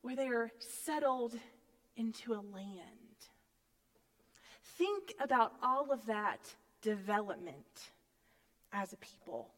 where 0.00 0.16
they 0.16 0.28
are 0.28 0.50
settled 0.58 1.34
into 1.96 2.32
a 2.32 2.40
land 2.54 3.05
think 4.76 5.14
about 5.20 5.52
all 5.62 5.92
of 5.92 6.06
that 6.06 6.54
development 6.82 7.90
as 8.72 8.92
a 8.92 8.96
people. 8.96 9.48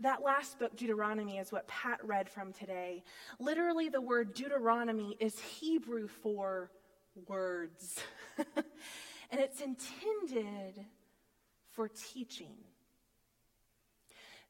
That 0.00 0.22
last 0.22 0.58
book, 0.58 0.76
Deuteronomy, 0.76 1.38
is 1.38 1.52
what 1.52 1.68
Pat 1.68 2.04
read 2.04 2.28
from 2.28 2.52
today. 2.52 3.04
Literally, 3.38 3.88
the 3.88 4.00
word 4.00 4.34
Deuteronomy 4.34 5.16
is 5.20 5.38
Hebrew 5.38 6.08
for 6.08 6.70
words, 7.28 8.00
and 8.56 9.40
it's 9.40 9.60
intended 9.60 10.84
for 11.70 11.88
teaching. 11.88 12.56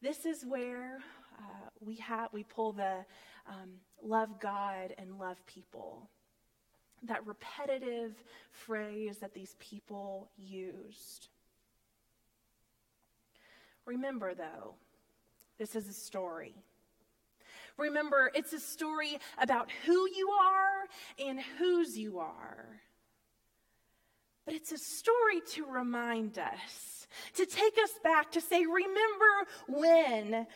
This 0.01 0.25
is 0.25 0.45
where 0.47 1.01
uh, 1.39 1.69
we 1.81 1.97
have 1.97 2.33
we 2.33 2.43
pull 2.43 2.73
the 2.73 3.05
um, 3.47 3.71
love 4.03 4.41
God 4.41 4.95
and 4.97 5.19
love 5.19 5.45
people 5.47 6.09
that 7.03 7.27
repetitive 7.27 8.23
phrase 8.51 9.19
that 9.19 9.35
these 9.35 9.57
people 9.59 10.31
used. 10.37 11.29
Remember, 13.85 14.35
though, 14.35 14.75
this 15.59 15.77
is 15.77 15.89
a 15.89 15.93
story. 15.93 16.55
Remember, 17.77 18.31
it's 18.35 18.53
a 18.53 18.61
story 18.61 19.19
about 19.39 19.71
who 19.85 20.09
you 20.09 20.31
are 20.31 21.27
and 21.27 21.41
whose 21.59 21.99
you 21.99 22.19
are. 22.19 22.81
But 24.45 24.55
it's 24.55 24.73
a 24.73 24.79
story 24.79 25.41
to 25.53 25.67
remind 25.67 26.39
us, 26.39 27.07
to 27.35 27.47
take 27.47 27.75
us 27.83 27.93
back, 28.03 28.31
to 28.33 28.41
say, 28.41 28.65
remember 28.65 29.49
when 29.69 30.47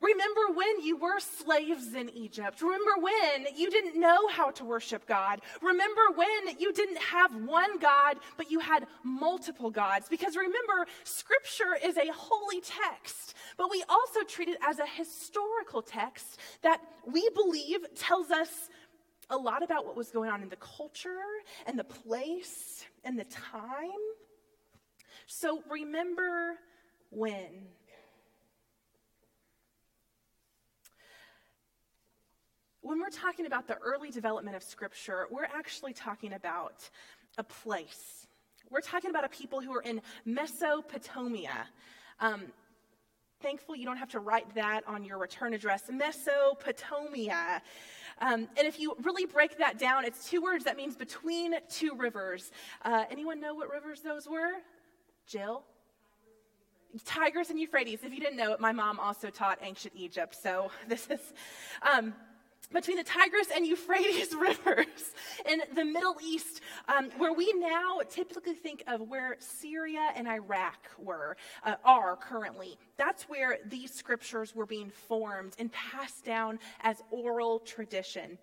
Remember 0.00 0.40
when 0.54 0.82
you 0.82 0.96
were 0.96 1.18
slaves 1.20 1.94
in 1.94 2.08
Egypt. 2.10 2.62
Remember 2.62 2.92
when 3.00 3.46
you 3.56 3.70
didn't 3.70 3.98
know 3.98 4.28
how 4.28 4.50
to 4.52 4.64
worship 4.64 5.06
God. 5.06 5.40
Remember 5.60 6.02
when 6.14 6.58
you 6.58 6.72
didn't 6.72 6.98
have 6.98 7.34
one 7.44 7.78
God, 7.78 8.18
but 8.36 8.50
you 8.50 8.60
had 8.60 8.86
multiple 9.02 9.70
gods. 9.70 10.08
Because 10.08 10.36
remember, 10.36 10.86
Scripture 11.04 11.76
is 11.82 11.96
a 11.96 12.12
holy 12.12 12.60
text, 12.60 13.34
but 13.56 13.70
we 13.70 13.82
also 13.88 14.22
treat 14.22 14.48
it 14.48 14.58
as 14.66 14.78
a 14.78 14.86
historical 14.86 15.82
text 15.82 16.38
that 16.62 16.80
we 17.06 17.28
believe 17.34 17.80
tells 17.96 18.30
us 18.30 18.68
a 19.30 19.36
lot 19.36 19.62
about 19.62 19.84
what 19.84 19.96
was 19.96 20.10
going 20.10 20.30
on 20.30 20.42
in 20.42 20.48
the 20.48 20.56
culture 20.56 21.20
and 21.66 21.78
the 21.78 21.84
place 21.84 22.84
and 23.04 23.18
the 23.18 23.24
time. 23.24 23.90
So 25.26 25.62
remember 25.70 26.54
when. 27.10 27.68
When 32.88 32.98
we're 33.00 33.10
talking 33.10 33.44
about 33.44 33.68
the 33.68 33.76
early 33.84 34.10
development 34.10 34.56
of 34.56 34.62
Scripture, 34.62 35.26
we're 35.30 35.44
actually 35.44 35.92
talking 35.92 36.32
about 36.32 36.88
a 37.36 37.44
place. 37.44 38.26
We're 38.70 38.80
talking 38.80 39.10
about 39.10 39.24
a 39.24 39.28
people 39.28 39.60
who 39.60 39.76
are 39.76 39.82
in 39.82 40.00
Mesopotamia. 40.24 41.68
Um, 42.18 42.44
thankfully, 43.42 43.78
you 43.78 43.84
don't 43.84 43.98
have 43.98 44.08
to 44.12 44.20
write 44.20 44.54
that 44.54 44.88
on 44.88 45.04
your 45.04 45.18
return 45.18 45.52
address. 45.52 45.82
Mesopotamia. 45.92 47.60
Um, 48.22 48.48
and 48.56 48.66
if 48.66 48.80
you 48.80 48.96
really 49.02 49.26
break 49.26 49.58
that 49.58 49.78
down, 49.78 50.06
it's 50.06 50.30
two 50.30 50.40
words 50.40 50.64
that 50.64 50.78
means 50.78 50.96
between 50.96 51.56
two 51.68 51.94
rivers. 51.94 52.52
Uh, 52.86 53.04
anyone 53.10 53.38
know 53.38 53.54
what 53.54 53.70
rivers 53.70 54.00
those 54.00 54.26
were? 54.26 54.52
Jill? 55.26 55.62
Tigris 57.04 57.50
and 57.50 57.60
Euphrates. 57.60 58.00
If 58.02 58.14
you 58.14 58.20
didn't 58.20 58.38
know 58.38 58.54
it, 58.54 58.60
my 58.60 58.72
mom 58.72 58.98
also 58.98 59.28
taught 59.28 59.58
ancient 59.62 59.92
Egypt. 59.94 60.34
So 60.34 60.70
this 60.88 61.06
is 61.10 61.20
um, 61.82 62.14
between 62.72 62.96
the 62.96 63.04
Tigris 63.04 63.48
and 63.54 63.66
Euphrates 63.66 64.34
rivers 64.38 65.12
in 65.48 65.62
the 65.74 65.84
Middle 65.84 66.16
East, 66.22 66.60
um, 66.88 67.10
where 67.18 67.32
we 67.32 67.52
now 67.54 68.00
typically 68.08 68.54
think 68.54 68.82
of 68.86 69.00
where 69.02 69.36
Syria 69.38 70.10
and 70.14 70.28
Iraq 70.28 70.88
were, 70.98 71.36
uh, 71.64 71.74
are 71.84 72.16
currently. 72.16 72.78
That's 72.96 73.24
where 73.24 73.58
these 73.64 73.92
scriptures 73.92 74.54
were 74.54 74.66
being 74.66 74.90
formed 74.90 75.54
and 75.58 75.72
passed 75.72 76.24
down 76.24 76.60
as 76.82 77.02
oral 77.10 77.58
tradition. 77.60 78.38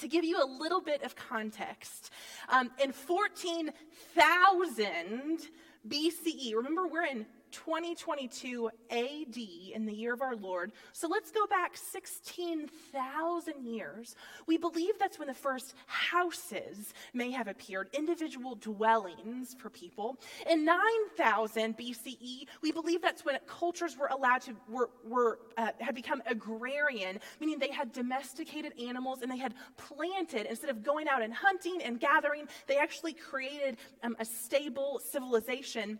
To 0.00 0.08
give 0.08 0.24
you 0.24 0.42
a 0.42 0.46
little 0.46 0.82
bit 0.82 1.02
of 1.02 1.16
context, 1.16 2.10
um, 2.50 2.70
in 2.82 2.92
14,000 2.92 5.48
BCE, 5.88 6.54
remember 6.54 6.86
we're 6.86 7.06
in 7.06 7.24
2022 7.64 8.70
AD 8.90 9.36
in 9.74 9.86
the 9.86 9.92
year 9.92 10.12
of 10.12 10.20
our 10.20 10.36
Lord. 10.36 10.72
So 10.92 11.08
let's 11.08 11.30
go 11.30 11.46
back 11.46 11.76
16,000 11.76 13.64
years. 13.64 14.14
We 14.46 14.58
believe 14.58 14.98
that's 14.98 15.18
when 15.18 15.28
the 15.28 15.34
first 15.34 15.74
houses 15.86 16.92
may 17.14 17.30
have 17.30 17.48
appeared, 17.48 17.88
individual 17.94 18.56
dwellings 18.56 19.54
for 19.58 19.70
people. 19.70 20.18
In 20.50 20.66
9,000 20.66 21.78
BCE, 21.78 22.46
we 22.62 22.72
believe 22.72 23.00
that's 23.00 23.24
when 23.24 23.38
cultures 23.46 23.96
were 23.96 24.08
allowed 24.08 24.42
to, 24.42 24.54
were, 24.68 24.90
were 25.08 25.38
uh, 25.56 25.70
had 25.80 25.94
become 25.94 26.22
agrarian, 26.26 27.18
meaning 27.40 27.58
they 27.58 27.72
had 27.72 27.92
domesticated 27.92 28.72
animals 28.78 29.22
and 29.22 29.32
they 29.32 29.38
had 29.38 29.54
planted, 29.78 30.46
instead 30.46 30.68
of 30.68 30.82
going 30.82 31.08
out 31.08 31.22
and 31.22 31.32
hunting 31.32 31.80
and 31.82 32.00
gathering, 32.00 32.46
they 32.66 32.76
actually 32.76 33.14
created 33.14 33.78
um, 34.02 34.14
a 34.20 34.24
stable 34.24 35.00
civilization 35.02 35.98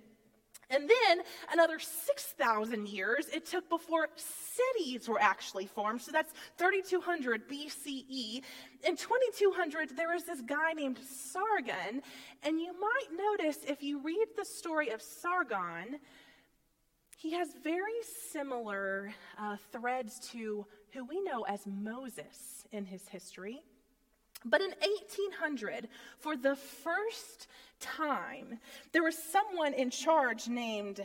and 0.68 0.88
then 0.88 1.24
another 1.52 1.78
6,000 1.78 2.88
years 2.88 3.28
it 3.32 3.46
took 3.46 3.68
before 3.68 4.08
cities 4.16 5.08
were 5.08 5.20
actually 5.20 5.66
formed. 5.66 6.02
So 6.02 6.10
that's 6.10 6.32
3200 6.58 7.48
BCE. 7.48 8.42
In 8.84 8.96
2200, 8.96 9.96
there 9.96 10.12
was 10.12 10.24
this 10.24 10.40
guy 10.40 10.72
named 10.72 10.98
Sargon. 10.98 12.02
And 12.42 12.60
you 12.60 12.72
might 12.80 13.16
notice 13.16 13.58
if 13.66 13.82
you 13.82 14.00
read 14.02 14.26
the 14.36 14.44
story 14.44 14.90
of 14.90 15.00
Sargon, 15.00 16.00
he 17.16 17.32
has 17.32 17.48
very 17.62 18.02
similar 18.32 19.14
uh, 19.38 19.56
threads 19.70 20.18
to 20.30 20.66
who 20.92 21.04
we 21.04 21.20
know 21.20 21.42
as 21.42 21.60
Moses 21.66 22.66
in 22.72 22.84
his 22.84 23.06
history. 23.08 23.62
But 24.48 24.60
in 24.60 24.70
1800, 24.70 25.88
for 26.18 26.36
the 26.36 26.54
first 26.54 27.48
time, 27.80 28.60
there 28.92 29.02
was 29.02 29.18
someone 29.18 29.74
in 29.74 29.90
charge 29.90 30.46
named 30.46 31.00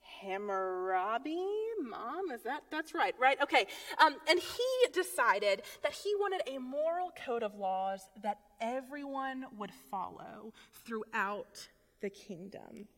Hammurabi. 0.00 1.44
Mom, 1.82 2.30
is 2.32 2.42
that 2.42 2.62
that's 2.70 2.94
right, 2.94 3.14
right? 3.20 3.40
Okay. 3.42 3.66
Um, 3.98 4.16
and 4.28 4.38
he 4.38 4.92
decided 4.92 5.62
that 5.82 5.92
he 5.92 6.14
wanted 6.18 6.42
a 6.46 6.58
moral 6.58 7.12
code 7.26 7.42
of 7.42 7.56
laws 7.56 8.00
that 8.22 8.38
everyone 8.60 9.44
would 9.58 9.72
follow 9.90 10.54
throughout 10.86 11.68
the 12.00 12.08
kingdom. 12.08 12.88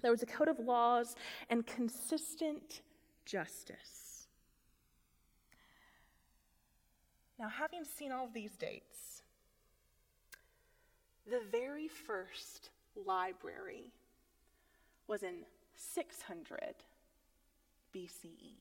There 0.00 0.10
was 0.10 0.22
a 0.24 0.26
code 0.26 0.48
of 0.48 0.58
laws 0.58 1.14
and 1.48 1.64
consistent 1.64 2.82
justice. 3.24 4.26
Now, 7.38 7.48
having 7.48 7.84
seen 7.84 8.12
all 8.12 8.26
of 8.26 8.32
these 8.32 8.56
dates, 8.56 9.11
the 11.28 11.40
very 11.50 11.88
first 11.88 12.70
library 12.94 13.92
was 15.06 15.22
in 15.22 15.44
600 15.74 16.74
BCE. 17.94 18.56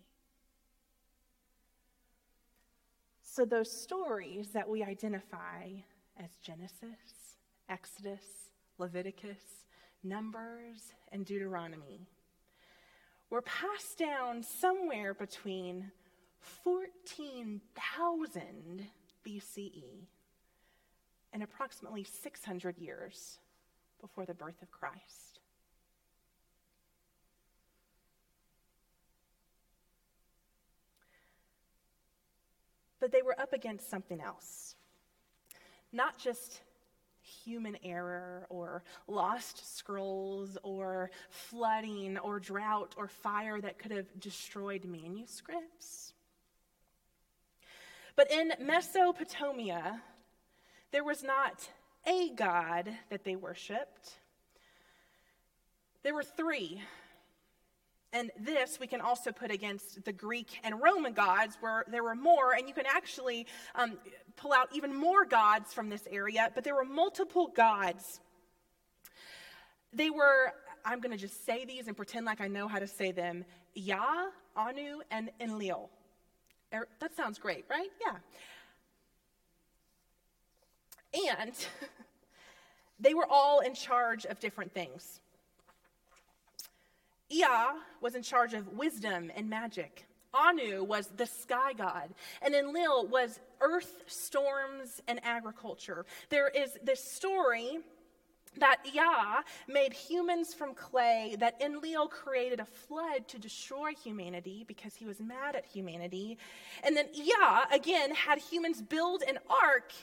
So, 3.24 3.45
those 3.45 3.71
stories 3.71 4.50
that 4.50 4.67
we 4.67 4.84
identify 4.84 5.67
as 6.21 6.32
Genesis, 6.41 7.38
Exodus, 7.69 8.50
Leviticus, 8.78 9.63
Numbers, 10.04 10.91
and 11.13 11.26
Deuteronomy 11.26 12.10
were 13.30 13.41
passed 13.41 13.97
down 13.97 14.43
somewhere 14.43 15.13
between 15.13 15.91
14,000 16.41 18.88
BCE 19.26 20.08
and 21.34 21.44
approximately 21.44 22.04
600 22.04 22.78
years 22.78 23.39
before 24.00 24.26
the 24.26 24.34
birth 24.34 24.62
of 24.62 24.72
Christ. 24.72 25.39
But 33.00 33.12
they 33.12 33.22
were 33.22 33.39
up 33.39 33.54
against 33.54 33.89
something 33.89 34.22
else. 34.22 34.76
Not 35.91 36.17
just 36.17 36.62
human 37.22 37.78
error 37.84 38.46
or 38.50 38.84
lost 39.08 39.78
scrolls 39.78 40.58
or 40.63 41.12
flooding 41.30 42.17
or 42.17 42.39
drought 42.39 42.94
or 42.98 43.08
fire 43.08 43.60
that 43.62 43.80
could 43.80 43.91
have 43.91 44.08
destroyed 44.20 44.86
manuscripts. 44.86 46.13
But 48.15 48.32
in 48.32 48.54
Mesopotamia, 48.60 50.02
there 50.91 51.04
was 51.04 51.23
not 51.23 51.69
a 52.08 52.30
God 52.30 52.89
that 53.10 53.23
they 53.23 53.36
worshiped, 53.36 54.17
there 56.04 56.13
were 56.13 56.23
three. 56.23 56.82
And 58.13 58.30
this 58.38 58.77
we 58.77 58.88
can 58.88 58.99
also 58.99 59.32
put 59.32 59.51
against 59.51 60.04
the 60.04 60.12
Greek 60.12 60.60
and 60.65 60.82
Roman 60.82 61.13
gods, 61.13 61.58
where 61.62 61.86
there 61.88 62.04
were 62.04 62.15
more, 62.15 62.51
and 62.51 62.67
you 62.67 62.73
can 62.73 62.86
actually 62.86 63.47
um, 63.73 63.97
pull 64.36 64.51
out 64.51 64.67
even 64.73 64.93
more 64.93 65.23
gods 65.23 65.73
from 65.73 65.89
this 65.89 66.06
area, 66.12 66.51
but 66.54 66.65
there 66.65 66.75
were 66.75 66.84
multiple 66.84 67.47
gods. 67.56 68.19
They 69.93 70.10
were, 70.10 70.51
I'm 70.84 70.99
going 70.99 71.12
to 71.12 71.17
just 71.17 71.45
say 71.45 71.63
these 71.63 71.88
and 71.88 71.95
pretend 71.95 72.25
like 72.25 72.41
I 72.41 72.49
know 72.49 72.67
how 72.67 72.80
to 72.80 72.88
say 72.88 73.13
them 73.13 73.45
Ea, 73.75 73.93
Anu, 74.58 74.99
and 75.10 75.30
Enlil. 75.39 75.89
Er, 76.73 76.88
that 76.99 77.15
sounds 77.15 77.39
great, 77.39 77.63
right? 77.69 77.89
Yeah. 78.06 78.17
And 81.13 81.54
they 83.00 83.13
were 83.13 83.28
all 83.30 83.60
in 83.60 83.74
charge 83.74 84.26
of 84.26 84.39
different 84.39 84.74
things. 84.74 85.19
Ea 87.30 87.45
was 88.02 88.15
in 88.15 88.24
charge 88.24 88.54
of 88.54 88.67
wisdom 88.74 89.32
and 89.36 89.50
magic. 89.50 90.06
Anu 90.34 90.84
was 90.84 91.08
the 91.17 91.26
sky 91.26 91.74
god, 91.74 92.13
and 92.41 92.56
Enlil 92.56 93.08
was 93.08 93.39
earth, 93.60 94.04
storms, 94.08 95.02
and 95.08 95.19
agriculture. 95.24 96.06
There 96.30 96.47
is 96.47 96.78
this 96.84 97.04
story 97.04 97.80
that 98.58 98.78
Ea 98.86 99.43
made 99.67 99.93
humans 99.93 100.54
from 100.54 100.74
clay, 100.74 101.36
that 101.39 101.62
Enlil 101.62 102.08
created 102.08 102.60
a 102.60 102.65
flood 102.65 103.28
to 103.30 103.39
destroy 103.39 103.91
humanity 103.93 104.65
because 104.67 104.95
he 104.95 105.06
was 105.06 105.19
mad 105.21 105.56
at 105.56 105.65
humanity. 105.65 106.38
And 106.84 106.95
then 106.95 107.08
Ea, 107.13 107.63
again, 107.74 108.13
had 108.13 108.39
humans 108.39 108.82
build 108.82 109.24
an 109.28 109.38
ark 109.50 109.93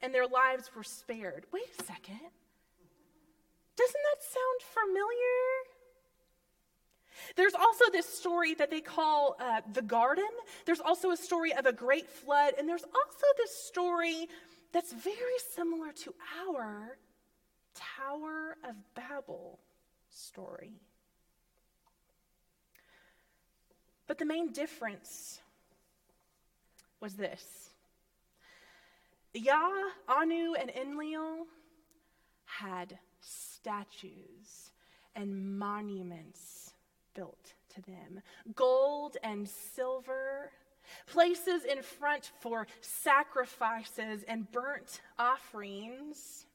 and 0.00 0.14
their 0.14 0.26
lives 0.26 0.70
were 0.74 0.84
spared. 0.84 1.46
Wait 1.52 1.64
a 1.78 1.82
second. 1.84 2.20
Doesn't 3.76 4.02
that 4.12 4.22
sound 4.22 4.86
familiar? 4.86 5.68
There's 7.36 7.54
also 7.54 7.84
this 7.92 8.06
story 8.06 8.54
that 8.54 8.70
they 8.70 8.80
call 8.80 9.36
uh, 9.40 9.60
the 9.72 9.82
garden. 9.82 10.28
There's 10.64 10.80
also 10.80 11.10
a 11.10 11.16
story 11.16 11.52
of 11.52 11.66
a 11.66 11.72
great 11.72 12.08
flood. 12.08 12.54
And 12.58 12.68
there's 12.68 12.84
also 12.84 13.26
this 13.36 13.54
story 13.54 14.28
that's 14.72 14.92
very 14.92 15.38
similar 15.54 15.92
to 15.92 16.14
our 16.46 16.98
Tower 17.74 18.56
of 18.68 18.74
Babel 18.94 19.58
story. 20.10 20.80
But 24.06 24.18
the 24.18 24.24
main 24.24 24.52
difference 24.52 25.40
was 27.00 27.14
this 27.14 27.70
Ea, 29.38 29.92
Anu, 30.08 30.54
and 30.54 30.70
Enlil 30.70 31.46
had 32.44 32.98
statues 33.20 34.72
and 35.14 35.58
monuments 35.58 36.74
built 37.14 37.54
to 37.74 37.82
them 37.82 38.20
gold 38.54 39.16
and 39.22 39.48
silver 39.48 40.50
places 41.06 41.64
in 41.64 41.82
front 41.82 42.32
for 42.40 42.66
sacrifices 42.80 44.24
and 44.26 44.50
burnt 44.50 45.02
offerings. 45.18 46.46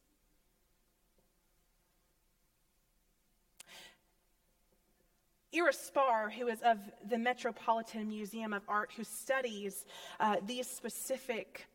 Ira 5.55 5.71
Spar, 5.71 6.31
who 6.31 6.47
is 6.47 6.59
of 6.63 6.79
the 7.07 7.17
Metropolitan 7.17 8.09
Museum 8.09 8.53
of 8.53 8.63
Art, 8.67 8.91
who 8.97 9.03
studies 9.03 9.85
uh, 10.19 10.37
these 10.45 10.67
specific 10.67 11.67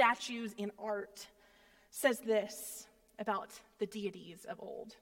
statues 0.00 0.54
in 0.56 0.72
art, 0.78 1.26
says 1.90 2.20
this 2.20 2.86
about 3.18 3.50
the 3.78 3.84
deities 3.84 4.46
of 4.48 4.58
old. 4.58 4.96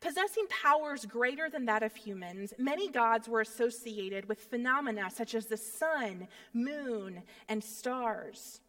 Possessing 0.00 0.46
powers 0.48 1.06
greater 1.06 1.48
than 1.48 1.66
that 1.66 1.84
of 1.84 1.94
humans, 1.94 2.52
many 2.58 2.90
gods 2.90 3.28
were 3.28 3.40
associated 3.40 4.28
with 4.28 4.40
phenomena 4.40 5.08
such 5.08 5.36
as 5.36 5.46
the 5.46 5.56
sun, 5.56 6.26
moon, 6.52 7.22
and 7.48 7.62
stars. 7.62 8.60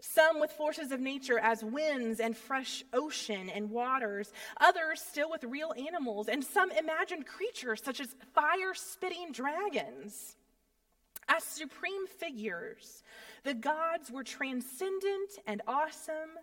Some 0.00 0.40
with 0.40 0.52
forces 0.52 0.90
of 0.90 1.00
nature 1.00 1.38
as 1.38 1.62
winds 1.62 2.18
and 2.18 2.34
fresh 2.34 2.82
ocean 2.94 3.50
and 3.50 3.70
waters, 3.70 4.32
others 4.58 5.02
still 5.02 5.28
with 5.30 5.44
real 5.44 5.74
animals, 5.86 6.28
and 6.28 6.42
some 6.42 6.70
imagined 6.70 7.26
creatures 7.26 7.82
such 7.84 8.00
as 8.00 8.16
fire 8.34 8.72
spitting 8.72 9.32
dragons. 9.32 10.36
As 11.28 11.42
supreme 11.42 12.06
figures, 12.06 13.02
the 13.42 13.54
gods 13.54 14.10
were 14.10 14.22
transcendent 14.22 15.38
and 15.46 15.60
awesome, 15.66 16.38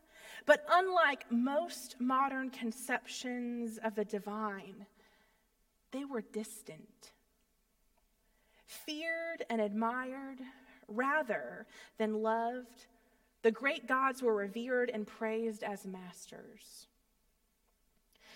but 0.45 0.65
unlike 0.69 1.31
most 1.31 1.95
modern 1.99 2.49
conceptions 2.49 3.79
of 3.83 3.95
the 3.95 4.03
divine, 4.03 4.85
they 5.91 6.03
were 6.03 6.21
distant, 6.21 7.13
feared 8.65 9.43
and 9.49 9.61
admired 9.61 10.39
rather 10.87 11.65
than 11.97 12.21
loved. 12.21 12.87
The 13.41 13.51
great 13.51 13.87
gods 13.87 14.21
were 14.21 14.35
revered 14.35 14.89
and 14.89 15.07
praised 15.07 15.63
as 15.63 15.85
masters. 15.85 16.87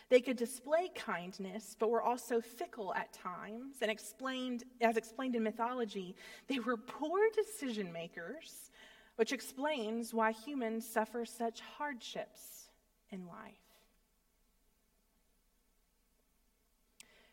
They 0.09 0.21
could 0.21 0.37
display 0.37 0.89
kindness, 0.95 1.75
but 1.77 1.89
were 1.89 2.01
also 2.01 2.39
fickle 2.39 2.93
at 2.93 3.11
times, 3.11 3.77
and 3.81 3.91
explained, 3.91 4.63
as 4.79 4.95
explained 4.95 5.35
in 5.35 5.43
mythology, 5.43 6.15
they 6.47 6.59
were 6.59 6.77
poor 6.77 7.29
decision 7.35 7.91
makers 7.91 8.71
which 9.17 9.33
explains 9.33 10.13
why 10.13 10.31
humans 10.31 10.87
suffer 10.87 11.25
such 11.25 11.59
hardships 11.59 12.69
in 13.11 13.27
life. 13.27 13.55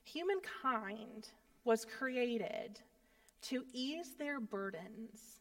Humankind 0.04 1.28
was 1.64 1.84
created 1.84 2.80
to 3.42 3.64
ease 3.72 4.14
their 4.18 4.40
burdens 4.40 5.40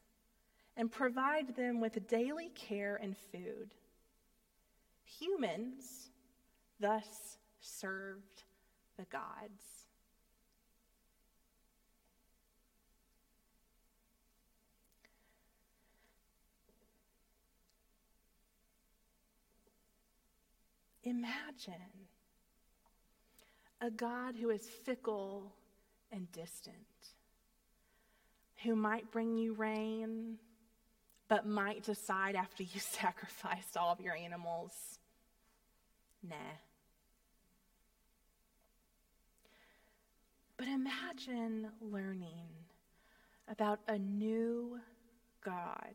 and 0.76 0.91
provide 0.91 1.56
them 1.56 1.80
with 1.80 2.08
daily 2.08 2.50
care 2.50 3.00
and 3.02 3.15
food. 3.32 3.74
Humans 5.06 6.10
thus 6.84 7.38
served 7.62 8.43
the 8.98 9.06
gods. 9.06 9.86
Imagine 21.06 21.74
a 23.80 23.89
God 23.89 24.36
who 24.36 24.50
is 24.50 24.67
fickle 24.67 25.54
and 26.12 26.30
distant, 26.34 26.76
who 28.63 28.76
might 28.76 29.10
bring 29.10 29.38
you 29.38 29.54
rain, 29.54 30.38
but 31.30 31.48
might 31.48 31.84
decide 31.84 32.36
after 32.36 32.63
you 32.63 32.80
sacrificed 32.80 33.78
all 33.78 33.93
of 33.93 34.02
your 34.02 34.15
animals, 34.15 35.00
nah. 36.22 36.36
But 40.63 40.71
imagine 40.71 41.67
learning 41.82 42.47
about 43.49 43.82
a 43.89 43.99
new 43.99 44.80
God 45.43 45.93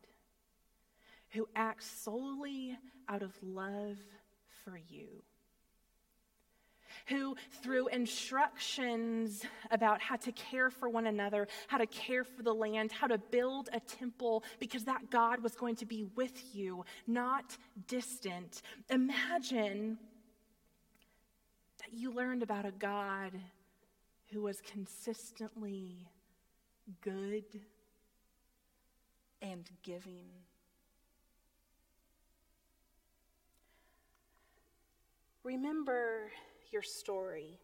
who 1.31 1.48
acts 1.57 1.90
solely 1.90 2.76
out 3.09 3.22
of 3.22 3.33
love 3.42 3.96
for 4.62 4.76
you. 4.76 5.22
Who, 7.07 7.37
through 7.62 7.88
instructions 7.88 9.42
about 9.70 10.02
how 10.02 10.16
to 10.16 10.33
care 10.33 10.68
for 10.68 10.90
one 10.90 11.07
another, 11.07 11.48
how 11.68 11.78
to 11.78 11.87
care 11.87 12.24
for 12.24 12.42
the 12.42 12.52
land, 12.52 12.92
how 12.92 13.07
to 13.07 13.16
build 13.16 13.70
a 13.72 13.81
temple, 13.81 14.44
because 14.59 14.85
that 14.85 15.11
God 15.11 15.42
was 15.42 15.54
going 15.54 15.76
to 15.76 15.87
be 15.87 16.04
with 16.14 16.54
you, 16.54 16.85
not 17.07 17.57
distant. 17.87 18.61
Imagine 18.90 19.96
that 21.78 21.94
you 21.94 22.12
learned 22.12 22.42
about 22.42 22.66
a 22.66 22.70
God 22.70 23.33
who 24.32 24.42
was 24.42 24.60
consistently 24.60 26.08
good 27.00 27.44
and 29.40 29.70
giving. 29.82 30.26
Remember 35.44 36.30
your 36.70 36.82
story. 36.82 37.58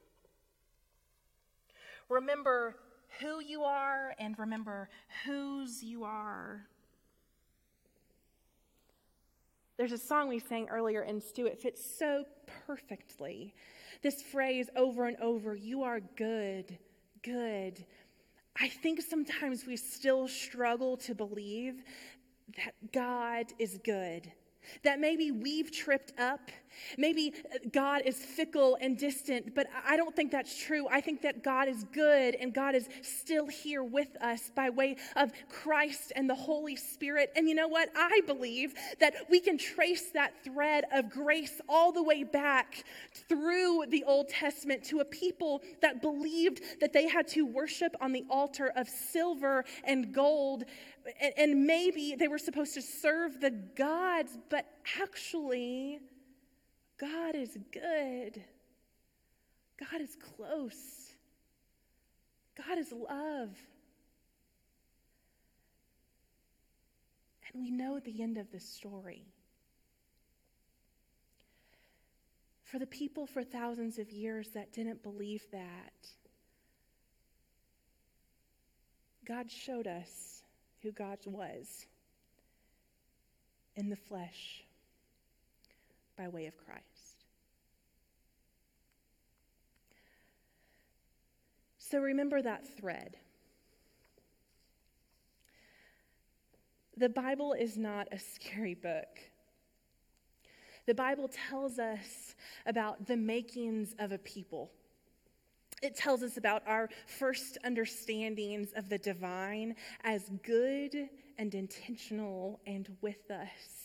Remember 2.09 2.77
who 3.21 3.41
you 3.41 3.63
are 3.63 4.15
and 4.19 4.39
remember 4.39 4.89
whose 5.27 5.83
you 5.83 6.05
are. 6.05 6.67
There's 9.77 9.93
a 9.93 9.99
song 9.99 10.29
we 10.29 10.39
sang 10.39 10.69
earlier 10.69 11.03
in 11.03 11.21
Stu. 11.21 11.47
It 11.47 11.61
fits 11.61 11.85
so 11.99 12.25
perfectly. 12.67 13.55
This 14.03 14.23
phrase 14.23 14.69
over 14.77 15.07
and 15.07 15.17
over 15.19 15.55
you 15.55 15.83
are 15.83 16.01
good, 16.17 16.79
good. 17.23 17.85
I 18.61 18.69
think 18.69 19.01
sometimes 19.03 19.67
we 19.67 19.77
still 19.77 20.29
struggle 20.29 20.97
to 20.99 21.15
believe 21.15 21.83
that 22.57 22.93
God 22.93 23.47
is 23.59 23.79
good 23.85 24.31
that 24.83 25.01
maybe 25.01 25.31
we've 25.31 25.71
tripped 25.71 26.13
up. 26.19 26.51
Maybe 26.99 27.33
uh, 27.53 27.59
God 27.73 28.03
is 28.05 28.17
fickle 28.17 28.77
and 28.81 28.97
distant, 28.97 29.55
but 29.55 29.67
I 29.87 29.97
don't 29.97 30.15
think 30.15 30.31
that's 30.31 30.57
true. 30.57 30.87
I 30.91 31.01
think 31.01 31.23
that 31.23 31.43
God 31.43 31.69
is 31.69 31.85
good 31.93 32.35
and 32.35 32.53
God 32.53 32.75
is 32.75 32.89
still 33.03 33.47
here 33.47 33.83
with 33.83 34.17
us 34.21 34.51
by 34.55 34.71
way 34.71 34.97
of 35.17 35.33
Christ 35.49 36.13
and 36.17 36.29
the 36.29 36.35
Holy 36.35 36.77
Spirit. 36.77 37.33
And 37.37 37.49
you 37.49 37.55
know 37.55 37.69
what? 37.69 37.91
I 37.97 38.21
believe 38.27 38.75
that 39.01 39.15
we 39.29 39.41
can 39.41 39.59
trace 39.59 40.11
that 40.13 40.45
thread 40.45 40.85
of 40.93 41.11
grace 41.11 41.61
all 41.69 41.93
the 41.93 42.03
way 42.03 42.25
back 42.25 42.85
through 43.29 43.85
the 43.89 44.05
Old 44.05 44.29
Testament 44.29 44.85
to 44.85 45.01
a 45.01 45.05
people 45.05 45.63
that 45.83 46.03
believed 46.03 46.61
that 46.81 46.93
they 46.93 47.09
had 47.09 47.29
to 47.29 47.47
worship 47.47 47.95
on 48.01 48.13
the 48.13 48.25
altar 48.31 48.73
of 48.77 48.89
silver 48.89 49.65
and 49.85 50.13
gold 50.13 50.65
and, 51.21 51.35
and 51.37 51.67
maybe 51.67 52.15
they 52.19 52.29
were 52.29 52.39
supposed 52.39 52.75
to 52.75 52.83
serve 52.83 53.41
the 53.41 53.51
gods, 53.51 54.39
but 54.49 54.67
actually, 55.01 56.01
God 57.05 57.35
is 57.35 57.59
good. 57.71 58.43
God 59.79 60.01
is 60.01 60.17
close. 60.37 61.13
God 62.57 62.79
is 62.79 62.93
love. 62.93 63.51
And 67.53 67.63
we 67.63 67.71
know 67.71 68.01
the 68.01 68.23
end 68.23 68.39
of 68.39 68.51
this 68.51 68.67
story. 68.67 69.27
For 72.63 72.79
the 72.79 72.87
people 72.87 73.27
for 73.27 73.45
thousands 73.45 73.99
of 73.99 74.11
years 74.11 74.49
that 74.55 74.73
didn't 74.73 75.03
believe 75.03 75.43
that, 75.53 76.09
God 79.27 79.51
showed 79.51 79.87
us 79.87 80.43
who 80.83 80.91
God 80.91 81.19
was 81.27 81.85
in 83.77 83.91
the 83.91 83.97
flesh 83.97 84.65
by 86.17 86.29
way 86.29 86.47
of 86.47 86.57
Christ. 86.57 87.25
So 91.79 92.01
remember 92.01 92.43
that 92.43 92.67
thread. 92.67 93.17
The 96.97 97.09
Bible 97.09 97.53
is 97.53 97.77
not 97.77 98.09
a 98.13 98.19
scary 98.19 98.75
book. 98.75 99.19
The 100.87 100.95
Bible 100.95 101.29
tells 101.29 101.79
us 101.79 102.35
about 102.67 103.07
the 103.07 103.17
makings 103.17 103.95
of 103.99 104.13
a 104.13 104.19
people. 104.19 104.71
It 105.83 105.97
tells 105.97 106.23
us 106.23 106.37
about 106.37 106.63
our 106.67 106.89
first 107.07 107.59
understandings 107.65 108.73
of 108.75 108.89
the 108.89 108.99
divine 108.99 109.77
as 110.03 110.31
good 110.43 111.09
and 111.39 111.55
intentional 111.55 112.61
and 112.67 112.89
with 113.03 113.31
us. 113.31 113.84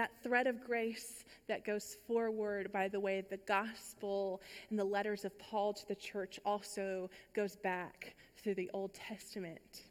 That 0.00 0.12
thread 0.22 0.46
of 0.46 0.64
grace 0.64 1.26
that 1.46 1.62
goes 1.62 1.98
forward 2.06 2.72
by 2.72 2.88
the 2.88 2.98
way 2.98 3.22
the 3.28 3.36
gospel 3.36 4.40
and 4.70 4.78
the 4.78 4.84
letters 4.84 5.26
of 5.26 5.38
Paul 5.38 5.74
to 5.74 5.86
the 5.88 5.94
church 5.94 6.40
also 6.42 7.10
goes 7.34 7.56
back 7.56 8.14
through 8.38 8.54
the 8.54 8.70
Old 8.72 8.94
Testament. 8.94 9.82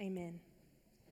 Amen. 0.00 0.38